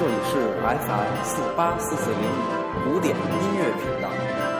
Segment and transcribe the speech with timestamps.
[0.00, 2.20] 这里是 FM 四八四四零
[2.88, 3.22] 五古典音
[3.58, 4.08] 乐频道，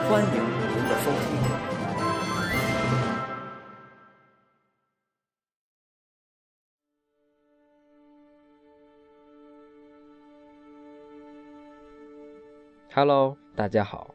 [0.07, 1.19] 欢迎您的收听。
[12.93, 14.13] Hello，大家好，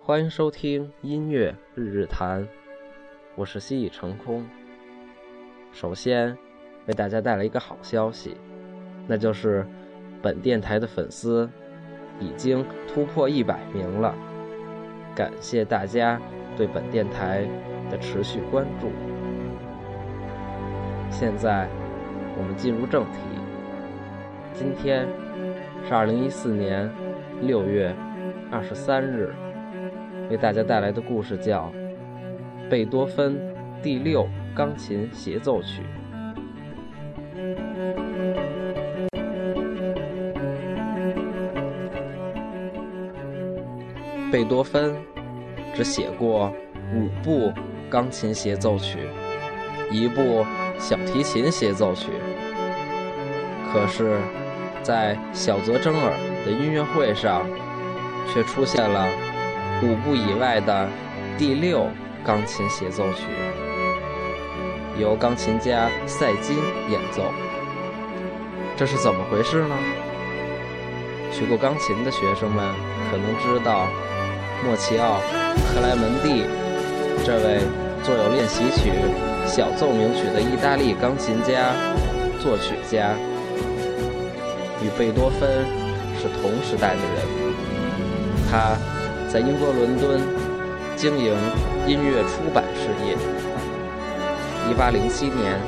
[0.00, 2.48] 欢迎收听音乐日日谈，
[3.36, 4.44] 我是西已成空。
[5.70, 6.36] 首先，
[6.86, 8.36] 为大家带来一个好消息，
[9.06, 9.64] 那就是
[10.20, 11.48] 本电台的粉丝
[12.18, 14.14] 已经突破一百名了。
[15.14, 16.20] 感谢大家
[16.56, 17.46] 对本电台
[17.90, 18.90] 的持续关注。
[21.10, 21.68] 现在，
[22.36, 23.18] 我们进入正题。
[24.52, 25.08] 今天
[25.86, 26.90] 是二零一四年
[27.40, 27.94] 六月
[28.50, 29.32] 二十三日，
[30.30, 31.72] 为大家带来的故事叫
[32.68, 33.38] 《贝多芬
[33.82, 35.82] 第六钢琴协奏曲》。
[44.30, 44.94] 贝多芬
[45.74, 46.52] 只写过
[46.94, 47.50] 五部
[47.88, 49.08] 钢琴协奏曲，
[49.90, 50.44] 一部
[50.78, 52.08] 小提琴协奏曲。
[53.72, 54.18] 可是，
[54.82, 56.12] 在小泽征尔
[56.44, 57.46] 的音乐会上，
[58.30, 59.08] 却出现了
[59.82, 60.88] 五部以外的
[61.38, 61.88] 第六
[62.22, 63.24] 钢琴协奏曲，
[64.98, 66.54] 由钢琴家赛金
[66.90, 67.22] 演奏。
[68.76, 69.74] 这是怎么回事呢？
[71.32, 72.74] 学过钢琴的学生们
[73.10, 73.86] 可能知道。
[74.64, 75.20] 莫齐奥·
[75.74, 76.44] 克莱门蒂，
[77.24, 77.60] 这位
[78.02, 78.90] 作有练习曲、
[79.46, 81.72] 小奏鸣曲的意大利钢琴家、
[82.40, 83.14] 作曲家，
[84.82, 85.64] 与贝多芬
[86.20, 87.24] 是同时代的人。
[88.50, 88.76] 他
[89.28, 90.20] 在英国伦敦
[90.96, 91.34] 经营
[91.86, 93.16] 音乐出版事业。
[94.74, 95.58] 1807年，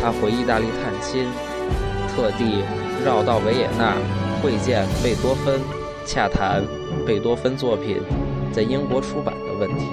[0.00, 1.26] 他回意大利探亲，
[2.08, 2.64] 特地
[3.04, 3.94] 绕道维也纳
[4.42, 5.60] 会见贝多芬，
[6.06, 6.64] 洽谈
[7.06, 8.00] 贝多芬作品。
[8.52, 9.86] 在英国出版的问题。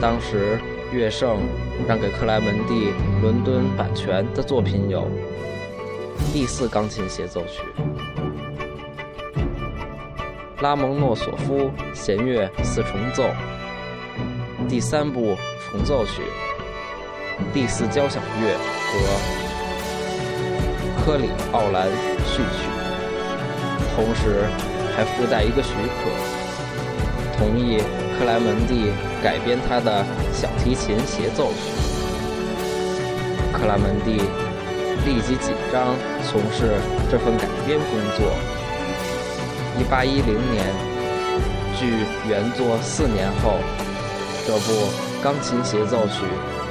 [0.00, 0.58] 当时，
[0.92, 1.38] 乐圣
[1.86, 2.92] 让给克莱门蒂
[3.22, 5.02] 伦敦版权的作品有
[6.32, 7.62] 《第四钢琴协奏曲》、
[10.62, 13.24] 拉蒙诺索夫弦乐四重奏、
[14.68, 15.36] 第三部
[15.70, 16.22] 重奏曲、
[17.52, 18.98] 第四交响乐和
[21.04, 21.88] 科里奥兰
[22.26, 22.68] 序曲，
[23.94, 24.46] 同时
[24.96, 26.39] 还附带一个许可。
[27.40, 27.78] 同意
[28.18, 28.92] 克莱门蒂
[29.22, 31.72] 改编他的小提琴协奏曲。
[33.50, 34.20] 克莱门蒂
[35.06, 36.74] 立即紧张从事
[37.10, 38.30] 这份改编工作。
[39.80, 40.66] 1810年，
[41.78, 43.56] 距原作四年后，
[44.46, 44.90] 这部
[45.22, 46.24] 钢琴协奏曲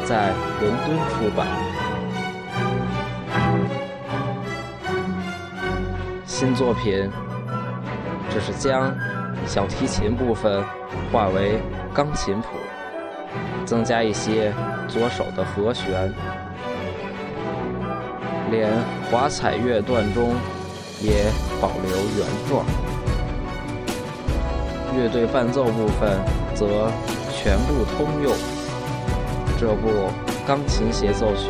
[0.05, 0.31] 在
[0.61, 1.47] 伦敦出版。
[6.27, 7.09] 新作品
[8.29, 8.95] 只是将。
[9.45, 10.63] 小提琴部分
[11.11, 11.59] 化为
[11.93, 12.47] 钢琴谱，
[13.65, 14.53] 增加一些
[14.87, 16.13] 左手的和弦，
[18.51, 18.71] 连
[19.09, 20.35] 华彩乐段中
[21.01, 21.25] 也
[21.59, 22.65] 保留原状。
[24.95, 26.19] 乐队伴奏部分
[26.55, 26.91] 则
[27.31, 28.33] 全部通用。
[29.59, 30.09] 这部
[30.47, 31.49] 钢琴协奏曲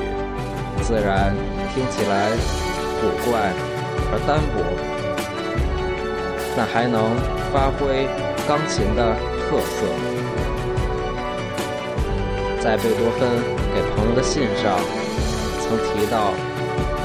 [0.82, 1.34] 自然
[1.74, 2.32] 听起来
[3.00, 3.54] 古怪
[4.12, 4.99] 而单薄。
[6.58, 7.16] 那还能
[7.54, 8.08] 发挥
[8.48, 9.16] 钢琴的
[9.48, 9.88] 特色。
[12.62, 13.30] 在贝多芬
[13.74, 14.78] 给朋友的信上，
[15.62, 16.34] 曾提到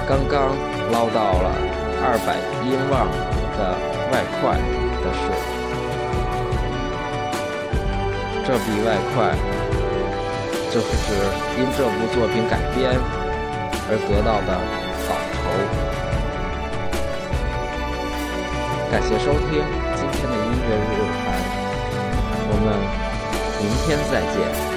[0.09, 0.51] 刚刚
[0.91, 1.55] 捞到了
[2.03, 3.07] 二百英镑
[3.57, 3.79] 的
[4.11, 4.59] 外快
[5.01, 5.23] 的事。
[8.47, 9.33] 这笔外快，
[10.71, 11.15] 就是指
[11.57, 12.99] 因这部作品改编
[13.89, 14.59] 而得到的
[15.09, 15.84] 稿酬。
[18.95, 19.51] 感谢收听
[19.97, 21.35] 今天的音乐日谈，
[22.47, 22.79] 我们
[23.61, 24.74] 明天再见。